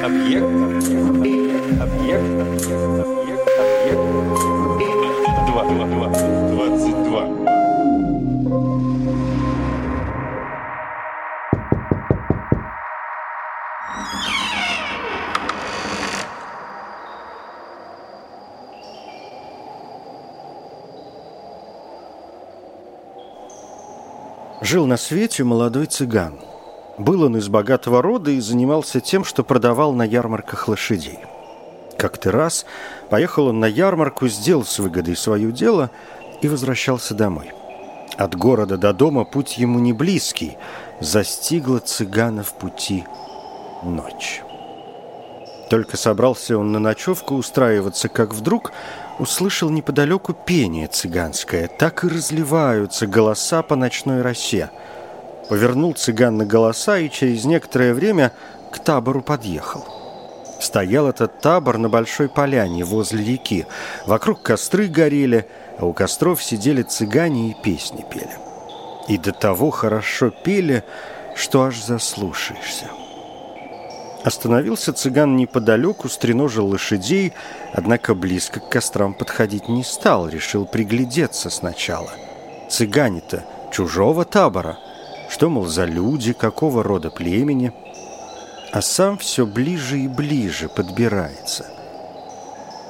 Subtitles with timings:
[0.00, 0.44] Объект.
[0.44, 1.80] Объект.
[1.80, 2.24] Объект.
[2.32, 3.48] Объект.
[3.58, 3.98] Объект.
[5.46, 5.64] Два.
[5.64, 5.86] Два.
[5.86, 6.08] Два.
[6.48, 7.28] Двадцать два.
[24.62, 26.51] Жил на свете молодой цыган.
[26.98, 31.20] Был он из богатого рода и занимался тем, что продавал на ярмарках лошадей.
[31.96, 32.66] Как-то раз
[33.10, 35.90] поехал он на ярмарку, сделал с выгодой свое дело
[36.40, 37.52] и возвращался домой.
[38.16, 40.58] От города до дома путь ему не близкий.
[41.00, 43.04] Застигла цыгана в пути
[43.82, 44.42] ночь.
[45.70, 48.72] Только собрался он на ночевку устраиваться, как вдруг
[49.18, 51.66] услышал неподалеку пение цыганское.
[51.66, 54.70] Так и разливаются голоса по ночной росе.
[55.48, 58.32] Повернул цыган на голоса и через некоторое время
[58.70, 59.84] к табору подъехал.
[60.60, 63.66] Стоял этот табор на большой поляне возле реки.
[64.06, 65.46] Вокруг костры горели,
[65.78, 68.38] а у костров сидели цыгане и песни пели.
[69.08, 70.84] И до того хорошо пели,
[71.34, 72.86] что аж заслушаешься.
[74.24, 77.32] Остановился цыган неподалеку, стреножил лошадей,
[77.72, 82.10] однако близко к кострам подходить не стал, решил приглядеться сначала.
[82.70, 84.78] Цыгане-то чужого табора.
[85.32, 87.72] Что, мол, за люди, какого рода племени?
[88.70, 91.66] А сам все ближе и ближе подбирается.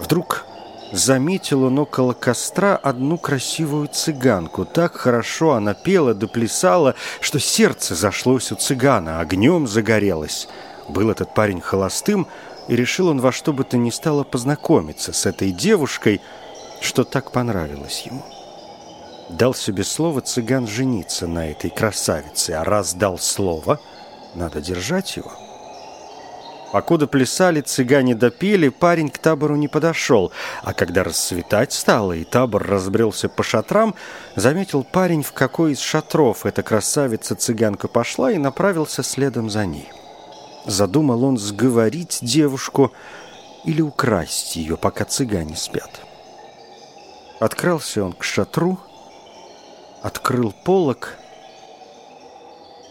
[0.00, 0.44] Вдруг
[0.90, 4.64] заметил он около костра одну красивую цыганку.
[4.64, 10.48] Так хорошо она пела да плясала, что сердце зашлось у цыгана, огнем загорелось.
[10.88, 12.26] Был этот парень холостым,
[12.66, 16.20] и решил он во что бы то ни стало познакомиться с этой девушкой,
[16.80, 18.24] что так понравилось ему.
[19.28, 23.80] Дал себе слово цыган жениться на этой красавице, а раз дал слово,
[24.34, 25.32] надо держать его.
[26.72, 32.66] Покуда плясали, цыгане допели, парень к табору не подошел, а когда расцветать стало и табор
[32.66, 33.94] разбрелся по шатрам,
[34.36, 39.90] заметил парень, в какой из шатров эта красавица-цыганка пошла и направился следом за ней.
[40.64, 42.90] Задумал он сговорить девушку
[43.64, 46.00] или украсть ее, пока цыгане спят.
[47.38, 48.78] Открылся он к шатру,
[50.02, 51.14] открыл полог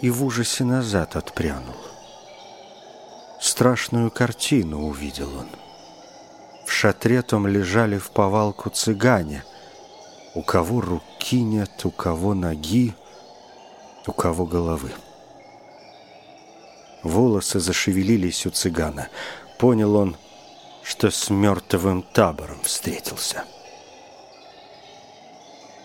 [0.00, 1.76] и в ужасе назад отпрянул.
[3.40, 5.48] Страшную картину увидел он.
[6.64, 9.44] В шатре том лежали в повалку цыгане.
[10.34, 12.94] У кого руки нет, у кого ноги,
[14.06, 14.92] у кого головы.
[17.02, 19.08] Волосы зашевелились у цыгана.
[19.58, 20.16] Понял он,
[20.82, 23.44] что с мертвым табором встретился.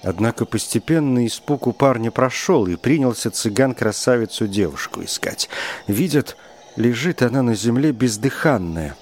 [0.03, 5.49] Однако постепенно испуг у парня прошел, и принялся цыган красавицу девушку искать.
[5.87, 6.37] Видят,
[6.75, 8.95] лежит она на земле бездыханная.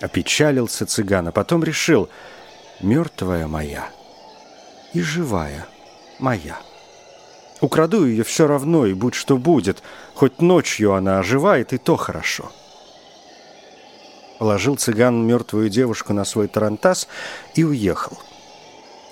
[0.00, 2.08] Опечалился цыган, а потом решил,
[2.80, 3.88] мертвая моя
[4.92, 5.66] и живая
[6.18, 6.58] моя.
[7.60, 9.82] Украду ее все равно, и будь что будет.
[10.14, 12.50] Хоть ночью она оживает, и то хорошо.
[14.38, 17.08] Положил цыган мертвую девушку на свой тарантас
[17.54, 18.18] и уехал.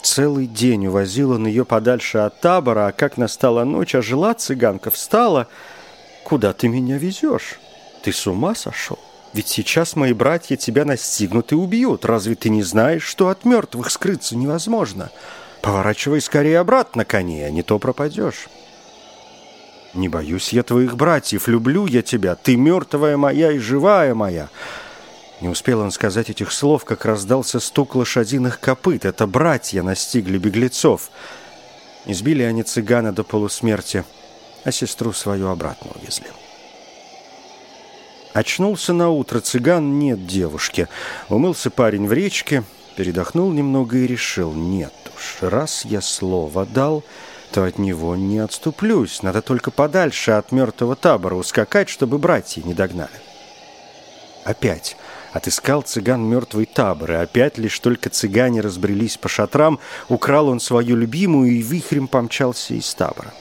[0.03, 5.47] Целый день увозил он ее подальше от табора, а как настала ночь, ожила цыганка, встала.
[6.25, 7.59] «Куда ты меня везешь?
[8.03, 8.99] Ты с ума сошел?
[9.33, 12.05] Ведь сейчас мои братья тебя настигнут и убьют.
[12.05, 15.11] Разве ты не знаешь, что от мертвых скрыться невозможно?»
[15.63, 18.49] Поворачивай скорее обратно коне, а не то пропадешь.
[19.95, 24.49] Не боюсь я твоих братьев, люблю я тебя, ты мертвая моя и живая моя.
[25.43, 29.05] Не успел он сказать этих слов, как раздался стук лошадиных копыт.
[29.05, 31.11] Это братья настигли беглецов.
[32.07, 34.05] Избили они цыгана до полусмерти,
[34.63, 36.29] а сестру свою обратно увезли.
[38.33, 40.87] Очнулся на утро цыган, нет девушки.
[41.29, 42.63] Умылся парень в речке,
[42.95, 47.03] передохнул немного и решил, нет уж, раз я слово дал,
[47.51, 49.23] то от него не отступлюсь.
[49.23, 53.11] Надо только подальше от мертвого табора ускакать, чтобы братья не догнали.
[54.45, 54.97] Опять
[55.33, 60.97] отыскал цыган мертвый табор, и опять лишь только цыгане разбрелись по шатрам, украл он свою
[60.97, 63.33] любимую и вихрем помчался из табора.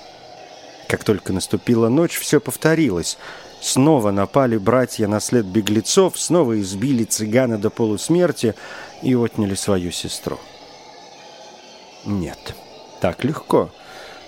[0.88, 3.18] Как только наступила ночь, все повторилось.
[3.62, 8.56] Снова напали братья на след беглецов, снова избили цыгана до полусмерти
[9.04, 10.40] и отняли свою сестру.
[12.04, 12.56] «Нет,
[13.00, 13.70] так легко.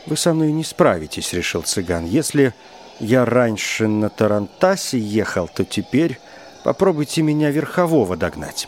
[0.05, 2.05] Вы со мной не справитесь»,— решил цыган.
[2.05, 2.53] «Если
[2.99, 6.19] я раньше на Тарантасе ехал, то теперь
[6.63, 8.67] попробуйте меня верхового догнать».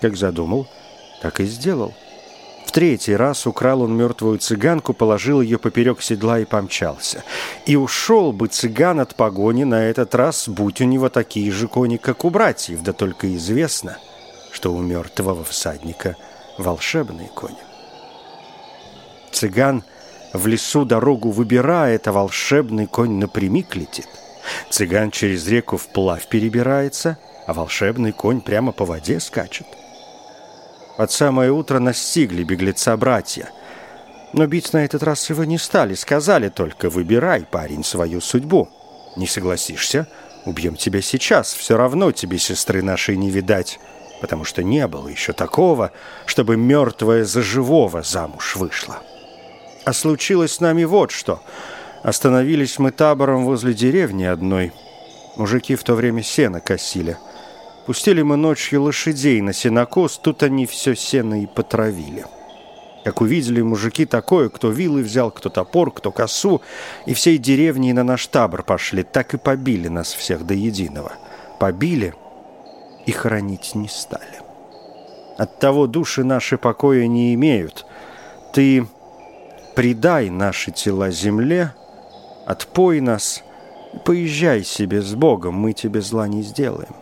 [0.00, 0.66] Как задумал,
[1.20, 1.94] так и сделал.
[2.70, 7.24] В третий раз украл он мертвую цыганку, положил ее поперек седла и помчался.
[7.66, 11.96] И ушел бы цыган от погони на этот раз, будь у него такие же кони,
[11.96, 13.98] как у братьев, да только известно,
[14.52, 16.16] что у мертвого всадника
[16.58, 17.58] волшебные кони.
[19.32, 19.82] Цыган
[20.32, 24.06] в лесу дорогу выбирает, а волшебный конь напрямик летит.
[24.70, 29.66] Цыган через реку вплавь перебирается, а волшебный конь прямо по воде скачет.
[30.96, 33.50] Под самое утро настигли беглеца братья.
[34.32, 38.68] Но бить на этот раз его не стали, сказали только «Выбирай, парень, свою судьбу».
[39.16, 40.06] Не согласишься?
[40.44, 43.80] Убьем тебя сейчас, все равно тебе сестры нашей не видать,
[44.20, 45.92] потому что не было еще такого,
[46.26, 49.00] чтобы мертвая за живого замуж вышла.
[49.84, 51.42] А случилось с нами вот что.
[52.02, 54.72] Остановились мы табором возле деревни одной.
[55.36, 57.16] Мужики в то время сено косили–
[57.90, 62.24] Пустили мы ночью лошадей на сенокос, тут они все сено и потравили.
[63.04, 66.60] Как увидели мужики такое, кто вилы взял, кто топор, кто косу,
[67.06, 71.14] и всей деревни на наш табор пошли, так и побили нас всех до единого.
[71.58, 72.14] Побили
[73.06, 74.38] и хоронить не стали.
[75.36, 77.86] От того души наши покоя не имеют.
[78.52, 78.86] Ты
[79.74, 81.74] предай наши тела земле,
[82.50, 83.44] отпой нас,
[84.04, 86.94] поезжай себе с Богом, мы тебе зла не сделаем.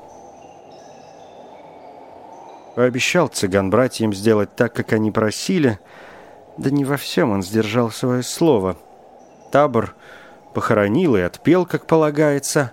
[2.76, 5.78] Пообещал цыган братьям сделать так, как они просили,
[6.58, 8.76] да не во всем он сдержал свое слово.
[9.50, 9.94] Табор
[10.54, 12.72] похоронил и отпел, как полагается,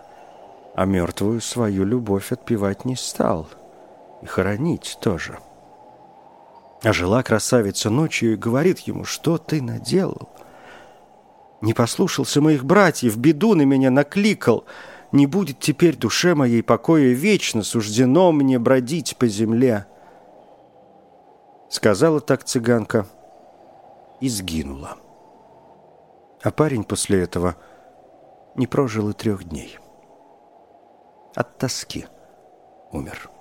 [0.75, 3.47] а мертвую свою любовь отпевать не стал.
[4.21, 5.39] И хоронить тоже.
[6.83, 10.34] А жила красавица ночью и говорит ему, что ты наделал?
[11.65, 14.65] Не послушался моих братьев, беду на меня накликал.
[15.11, 19.87] Не будет теперь душе моей покоя вечно, суждено мне бродить по земле.
[21.67, 23.07] Сказала так цыганка
[24.21, 24.97] и сгинула.
[26.43, 27.55] А парень после этого
[28.53, 29.79] не прожил и трех дней.
[31.33, 32.05] От тоски
[32.91, 33.31] умер.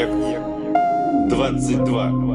[0.00, 0.40] Объект
[1.28, 2.29] 22.